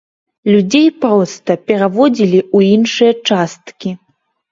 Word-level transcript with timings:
Людзей 0.51 0.85
проста 1.03 1.55
пераводзілі 1.67 2.39
ў 2.55 2.71
іншыя 2.77 3.13
часткі. 3.29 3.93